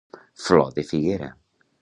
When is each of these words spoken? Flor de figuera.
Flor 0.45 0.71
de 0.79 0.85
figuera. 0.93 1.31